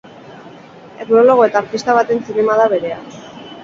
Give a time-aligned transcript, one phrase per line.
[1.05, 3.03] Etnologo eta artista baten zinema da berea.